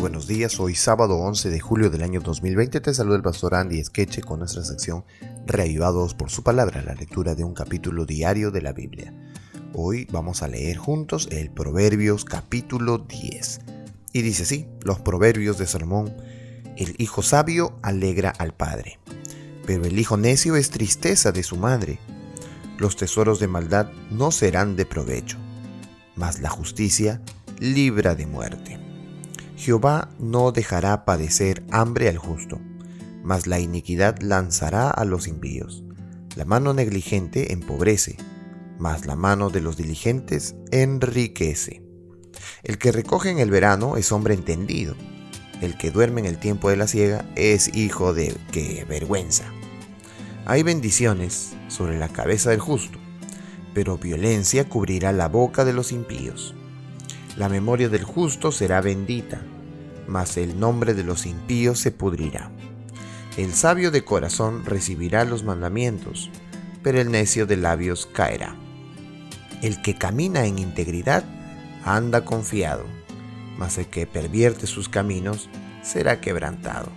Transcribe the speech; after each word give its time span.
buenos 0.00 0.26
días, 0.26 0.58
hoy 0.60 0.74
sábado 0.74 1.18
11 1.18 1.50
de 1.50 1.60
julio 1.60 1.90
del 1.90 2.02
año 2.02 2.20
2020 2.22 2.80
te 2.80 2.94
saluda 2.94 3.16
el 3.16 3.22
pastor 3.22 3.54
Andy 3.54 3.80
Esqueche 3.80 4.22
con 4.22 4.38
nuestra 4.38 4.64
sección 4.64 5.04
Reavivados 5.46 6.14
por 6.14 6.30
su 6.30 6.42
palabra, 6.42 6.80
la 6.80 6.94
lectura 6.94 7.34
de 7.34 7.44
un 7.44 7.52
capítulo 7.52 8.06
diario 8.06 8.50
de 8.50 8.62
la 8.62 8.72
Biblia. 8.72 9.12
Hoy 9.74 10.08
vamos 10.10 10.42
a 10.42 10.48
leer 10.48 10.78
juntos 10.78 11.28
el 11.30 11.50
Proverbios 11.50 12.24
capítulo 12.24 12.96
10. 12.96 13.60
Y 14.14 14.22
dice 14.22 14.44
así, 14.44 14.66
los 14.80 15.00
Proverbios 15.00 15.58
de 15.58 15.66
Salomón, 15.66 16.16
el 16.78 16.94
hijo 16.96 17.22
sabio 17.22 17.78
alegra 17.82 18.30
al 18.30 18.54
padre, 18.54 18.98
pero 19.66 19.84
el 19.84 19.98
hijo 19.98 20.16
necio 20.16 20.56
es 20.56 20.70
tristeza 20.70 21.30
de 21.30 21.42
su 21.42 21.56
madre. 21.56 21.98
Los 22.78 22.96
tesoros 22.96 23.38
de 23.38 23.48
maldad 23.48 23.90
no 24.10 24.30
serán 24.30 24.76
de 24.76 24.86
provecho, 24.86 25.36
mas 26.16 26.40
la 26.40 26.48
justicia 26.48 27.20
libra 27.58 28.14
de 28.14 28.26
muerte. 28.26 28.89
Jehová 29.60 30.08
no 30.18 30.52
dejará 30.52 31.04
padecer 31.04 31.62
hambre 31.70 32.08
al 32.08 32.16
justo, 32.16 32.58
mas 33.22 33.46
la 33.46 33.60
iniquidad 33.60 34.18
lanzará 34.22 34.88
a 34.88 35.04
los 35.04 35.28
impíos. 35.28 35.84
La 36.34 36.46
mano 36.46 36.72
negligente 36.72 37.52
empobrece, 37.52 38.16
mas 38.78 39.04
la 39.04 39.16
mano 39.16 39.50
de 39.50 39.60
los 39.60 39.76
diligentes 39.76 40.54
enriquece. 40.70 41.82
El 42.62 42.78
que 42.78 42.90
recoge 42.90 43.28
en 43.28 43.38
el 43.38 43.50
verano 43.50 43.98
es 43.98 44.12
hombre 44.12 44.32
entendido. 44.32 44.94
El 45.60 45.76
que 45.76 45.90
duerme 45.90 46.22
en 46.22 46.26
el 46.26 46.38
tiempo 46.38 46.70
de 46.70 46.78
la 46.78 46.86
siega 46.86 47.30
es 47.36 47.76
hijo 47.76 48.14
de 48.14 48.34
que 48.52 48.86
vergüenza. 48.88 49.44
Hay 50.46 50.62
bendiciones 50.62 51.52
sobre 51.68 51.98
la 51.98 52.08
cabeza 52.08 52.48
del 52.48 52.60
justo, 52.60 52.98
pero 53.74 53.98
violencia 53.98 54.66
cubrirá 54.70 55.12
la 55.12 55.28
boca 55.28 55.66
de 55.66 55.74
los 55.74 55.92
impíos. 55.92 56.54
La 57.36 57.48
memoria 57.48 57.88
del 57.88 58.04
justo 58.04 58.52
será 58.52 58.80
bendita, 58.80 59.40
mas 60.06 60.36
el 60.36 60.58
nombre 60.58 60.94
de 60.94 61.04
los 61.04 61.26
impíos 61.26 61.78
se 61.78 61.92
pudrirá. 61.92 62.50
El 63.36 63.54
sabio 63.54 63.90
de 63.90 64.04
corazón 64.04 64.64
recibirá 64.64 65.24
los 65.24 65.44
mandamientos, 65.44 66.30
pero 66.82 67.00
el 67.00 67.10
necio 67.10 67.46
de 67.46 67.56
labios 67.56 68.06
caerá. 68.06 68.56
El 69.62 69.80
que 69.82 69.94
camina 69.94 70.46
en 70.46 70.58
integridad 70.58 71.24
anda 71.84 72.24
confiado, 72.24 72.84
mas 73.56 73.78
el 73.78 73.86
que 73.86 74.06
pervierte 74.06 74.66
sus 74.66 74.88
caminos 74.88 75.48
será 75.82 76.20
quebrantado. 76.20 76.88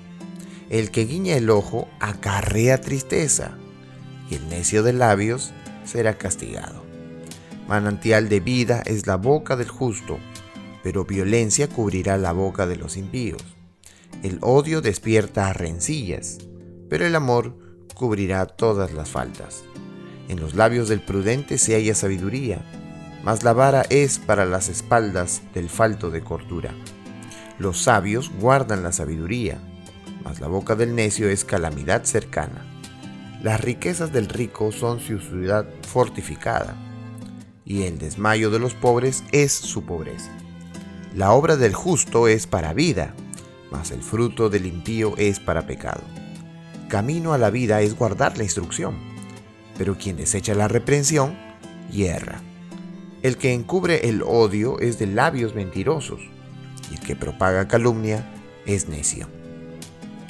El 0.69 0.89
que 0.91 1.05
guiña 1.05 1.35
el 1.35 1.49
ojo 1.49 1.87
acarrea 1.99 2.81
tristeza, 2.81 3.51
y 4.29 4.35
el 4.35 4.49
necio 4.49 4.81
de 4.81 4.93
labios 4.93 5.51
será 5.85 6.17
castigado. 6.17 6.83
Manantial 7.67 8.27
de 8.27 8.39
vida 8.39 8.81
es 8.85 9.05
la 9.07 9.17
boca 9.17 9.55
del 9.55 9.69
justo, 9.69 10.19
pero 10.83 11.05
violencia 11.05 11.69
cubrirá 11.69 12.17
la 12.17 12.33
boca 12.33 12.67
de 12.67 12.75
los 12.75 12.97
impíos. 12.97 13.41
El 14.21 14.37
odio 14.41 14.81
despierta 14.81 15.51
rencillas, 15.53 16.39
pero 16.89 17.07
el 17.07 17.15
amor 17.15 17.57
cubrirá 17.95 18.45
todas 18.45 18.93
las 18.93 19.09
faltas. 19.09 19.63
En 20.27 20.39
los 20.39 20.55
labios 20.55 20.89
del 20.89 21.01
prudente 21.01 21.57
se 21.57 21.75
halla 21.75 21.95
sabiduría, 21.95 22.61
mas 23.23 23.43
la 23.43 23.53
vara 23.53 23.85
es 23.89 24.19
para 24.19 24.45
las 24.45 24.67
espaldas 24.67 25.41
del 25.53 25.69
falto 25.69 26.11
de 26.11 26.21
cordura. 26.21 26.75
Los 27.59 27.81
sabios 27.81 28.29
guardan 28.39 28.83
la 28.83 28.91
sabiduría, 28.91 29.59
mas 30.23 30.41
la 30.41 30.47
boca 30.47 30.75
del 30.75 30.95
necio 30.95 31.29
es 31.29 31.45
calamidad 31.45 32.03
cercana. 32.03 32.65
Las 33.41 33.61
riquezas 33.61 34.11
del 34.11 34.27
rico 34.27 34.71
son 34.71 34.99
su 34.99 35.19
ciudad 35.19 35.65
fortificada, 35.87 36.75
y 37.65 37.83
el 37.83 37.99
desmayo 37.99 38.49
de 38.49 38.59
los 38.59 38.73
pobres 38.73 39.23
es 39.31 39.53
su 39.53 39.83
pobreza. 39.83 40.31
La 41.15 41.31
obra 41.33 41.57
del 41.57 41.75
justo 41.75 42.27
es 42.27 42.47
para 42.47 42.73
vida, 42.73 43.13
mas 43.69 43.91
el 43.91 44.01
fruto 44.01 44.49
del 44.49 44.65
impío 44.65 45.13
es 45.17 45.39
para 45.39 45.67
pecado. 45.67 46.01
Camino 46.87 47.33
a 47.33 47.37
la 47.37 47.51
vida 47.51 47.81
es 47.81 47.95
guardar 47.95 48.35
la 48.35 48.43
instrucción, 48.43 48.95
pero 49.77 49.95
quien 49.95 50.17
desecha 50.17 50.55
la 50.55 50.67
reprensión, 50.67 51.37
hierra. 51.91 52.41
El 53.21 53.37
que 53.37 53.53
encubre 53.53 54.09
el 54.09 54.23
odio 54.23 54.79
es 54.79 54.97
de 54.97 55.05
labios 55.05 55.53
mentirosos, 55.53 56.19
y 56.89 56.95
el 56.95 56.99
que 57.01 57.15
propaga 57.15 57.67
calumnia 57.67 58.27
es 58.65 58.89
necio. 58.89 59.27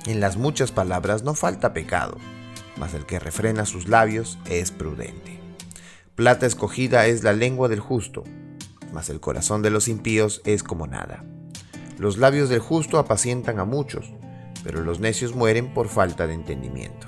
En 0.06 0.20
las 0.20 0.36
muchas 0.36 0.74
palabras 0.74 1.24
no 1.24 1.34
falta 1.34 1.74
pecado, 1.74 2.18
mas 2.76 2.94
el 2.94 3.06
que 3.06 3.20
refrena 3.20 3.66
sus 3.66 3.88
labios 3.88 4.38
es 4.50 4.72
prudente. 4.72 5.40
Plata 6.16 6.46
escogida 6.46 7.08
es 7.08 7.24
la 7.24 7.32
lengua 7.32 7.70
del 7.70 7.80
justo, 7.80 8.26
mas 8.94 9.10
el 9.10 9.20
corazón 9.20 9.62
de 9.62 9.72
los 9.72 9.88
impíos 9.88 10.42
es 10.46 10.64
como 10.64 10.88
nada. 10.88 11.26
Los 11.98 12.18
labios 12.18 12.50
del 12.50 12.60
justo 12.60 13.00
apacientan 13.00 13.60
a 13.60 13.66
muchos, 13.66 14.14
pero 14.64 14.82
los 14.82 15.00
necios 15.00 15.36
mueren 15.36 15.74
por 15.74 15.90
falta 15.90 16.28
de 16.28 16.34
entendimiento. 16.34 17.08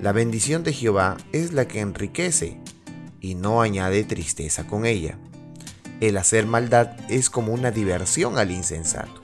La 0.00 0.12
bendición 0.12 0.64
de 0.64 0.72
Jehová 0.72 1.16
es 1.32 1.52
la 1.52 1.66
que 1.68 1.80
enriquece 1.80 2.58
y 3.20 3.34
no 3.34 3.62
añade 3.62 4.04
tristeza 4.04 4.66
con 4.66 4.84
ella. 4.84 5.18
El 6.00 6.16
hacer 6.16 6.46
maldad 6.46 6.96
es 7.08 7.30
como 7.30 7.52
una 7.52 7.70
diversión 7.70 8.38
al 8.38 8.50
insensato, 8.50 9.22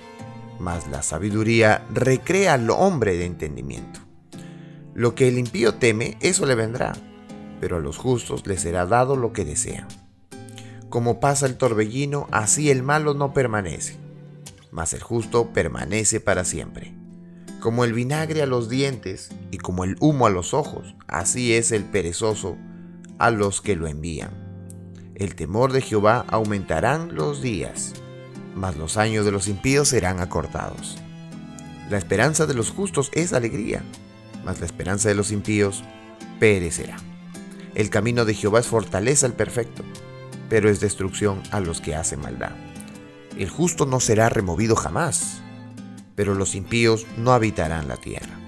mas 0.58 0.86
la 0.88 1.02
sabiduría 1.02 1.84
recrea 1.92 2.54
al 2.54 2.70
hombre 2.70 3.16
de 3.16 3.26
entendimiento. 3.26 4.00
Lo 4.94 5.14
que 5.14 5.28
el 5.28 5.38
impío 5.38 5.74
teme, 5.74 6.16
eso 6.20 6.47
le 6.47 6.54
vendrá, 6.54 6.92
pero 7.60 7.76
a 7.76 7.80
los 7.80 7.98
justos 7.98 8.47
les 8.47 8.60
será 8.62 8.86
dado 8.86 9.16
lo 9.16 9.32
que 9.32 9.44
desean. 9.44 9.86
Como 10.90 11.20
pasa 11.20 11.46
el 11.46 11.56
torbellino, 11.56 12.26
así 12.32 12.68
el 12.68 12.82
malo 12.82 13.14
no 13.14 13.32
permanece, 13.32 13.96
mas 14.72 14.92
el 14.92 15.00
justo 15.00 15.52
permanece 15.52 16.18
para 16.18 16.44
siempre. 16.44 16.92
Como 17.60 17.84
el 17.84 17.92
vinagre 17.92 18.42
a 18.42 18.46
los 18.46 18.68
dientes 18.68 19.30
y 19.52 19.58
como 19.58 19.84
el 19.84 19.96
humo 20.00 20.26
a 20.26 20.30
los 20.30 20.52
ojos, 20.52 20.96
así 21.06 21.54
es 21.54 21.70
el 21.70 21.84
perezoso 21.84 22.56
a 23.20 23.30
los 23.30 23.60
que 23.60 23.76
lo 23.76 23.86
envían. 23.86 24.32
El 25.14 25.36
temor 25.36 25.72
de 25.72 25.80
Jehová 25.80 26.24
aumentarán 26.26 27.14
los 27.14 27.40
días, 27.40 27.92
mas 28.56 28.76
los 28.76 28.96
años 28.96 29.24
de 29.24 29.30
los 29.30 29.46
impíos 29.46 29.88
serán 29.88 30.18
acortados. 30.18 30.98
La 31.88 31.98
esperanza 31.98 32.46
de 32.46 32.54
los 32.54 32.72
justos 32.72 33.12
es 33.14 33.32
alegría, 33.32 33.84
mas 34.44 34.58
la 34.58 34.66
esperanza 34.66 35.08
de 35.08 35.14
los 35.14 35.30
impíos 35.30 35.84
perecerá. 36.40 36.96
El 37.76 37.90
camino 37.90 38.24
de 38.24 38.34
Jehová 38.34 38.58
es 38.58 38.66
fortaleza 38.66 39.26
al 39.26 39.34
perfecto, 39.34 39.84
pero 40.50 40.68
es 40.68 40.80
destrucción 40.80 41.42
a 41.52 41.60
los 41.60 41.80
que 41.80 41.94
hacen 41.94 42.20
maldad. 42.20 42.52
El 43.38 43.48
justo 43.48 43.86
no 43.86 44.00
será 44.00 44.28
removido 44.28 44.76
jamás, 44.76 45.40
pero 46.14 46.34
los 46.34 46.54
impíos 46.54 47.06
no 47.16 47.32
habitarán 47.32 47.88
la 47.88 47.96
tierra. 47.96 48.38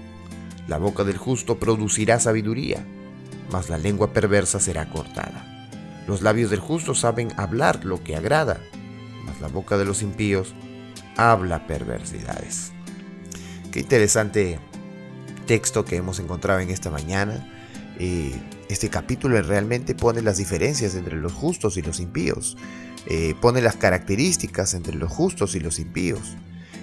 La 0.67 0.77
boca 0.77 1.03
del 1.03 1.17
justo 1.17 1.57
producirá 1.57 2.19
sabiduría, 2.19 2.85
mas 3.51 3.69
la 3.69 3.79
lengua 3.79 4.13
perversa 4.13 4.59
será 4.59 4.89
cortada. 4.89 5.49
Los 6.07 6.21
labios 6.21 6.51
del 6.51 6.59
justo 6.59 6.93
saben 6.93 7.31
hablar 7.37 7.85
lo 7.85 8.03
que 8.03 8.15
agrada, 8.15 8.59
mas 9.25 9.41
la 9.41 9.47
boca 9.47 9.77
de 9.77 9.85
los 9.85 10.01
impíos 10.01 10.53
habla 11.17 11.65
perversidades. 11.65 12.73
Qué 13.71 13.79
interesante 13.79 14.59
texto 15.47 15.85
que 15.85 15.95
hemos 15.95 16.19
encontrado 16.19 16.59
en 16.59 16.69
esta 16.69 16.91
mañana. 16.91 17.49
Eh, 17.97 18.39
este 18.69 18.89
capítulo 18.89 19.41
realmente 19.41 19.95
pone 19.95 20.21
las 20.21 20.37
diferencias 20.37 20.95
entre 20.95 21.17
los 21.17 21.33
justos 21.33 21.77
y 21.77 21.81
los 21.81 21.99
impíos. 21.99 22.57
Eh, 23.05 23.35
pone 23.41 23.61
las 23.61 23.75
características 23.75 24.73
entre 24.73 24.95
los 24.95 25.11
justos 25.11 25.55
y 25.55 25.59
los 25.59 25.79
impíos. 25.79 26.35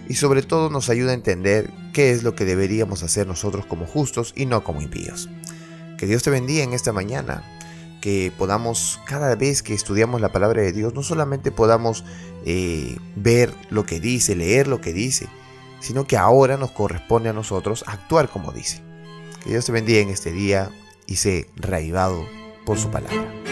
Y 0.08 0.14
sobre 0.14 0.42
todo 0.42 0.70
nos 0.70 0.90
ayuda 0.90 1.12
a 1.12 1.14
entender 1.14 1.70
qué 1.92 2.10
es 2.10 2.22
lo 2.22 2.34
que 2.34 2.44
deberíamos 2.44 3.02
hacer 3.02 3.26
nosotros 3.26 3.64
como 3.64 3.86
justos 3.86 4.32
y 4.36 4.46
no 4.46 4.64
como 4.64 4.82
impíos. 4.82 5.30
Que 5.96 6.06
Dios 6.06 6.22
te 6.22 6.30
bendiga 6.30 6.64
en 6.64 6.72
esta 6.72 6.92
mañana. 6.92 7.42
Que 8.02 8.32
podamos, 8.36 9.00
cada 9.06 9.34
vez 9.36 9.62
que 9.62 9.74
estudiamos 9.74 10.20
la 10.20 10.32
palabra 10.32 10.62
de 10.62 10.72
Dios, 10.72 10.94
no 10.94 11.02
solamente 11.02 11.50
podamos 11.50 12.04
eh, 12.46 12.96
ver 13.14 13.52
lo 13.68 13.84
que 13.84 14.00
dice, 14.00 14.34
leer 14.34 14.66
lo 14.66 14.80
que 14.80 14.92
dice, 14.92 15.28
sino 15.80 16.06
que 16.06 16.16
ahora 16.16 16.56
nos 16.56 16.70
corresponde 16.70 17.28
a 17.28 17.34
nosotros 17.34 17.84
actuar 17.86 18.28
como 18.30 18.52
dice. 18.52 18.82
Que 19.44 19.50
Dios 19.50 19.66
te 19.66 19.72
bendiga 19.72 20.00
en 20.00 20.08
este 20.10 20.32
día 20.32 20.70
y 21.10 21.16
sé 21.16 21.50
reavivado 21.56 22.24
por 22.64 22.78
su 22.78 22.90
palabra. 22.90 23.49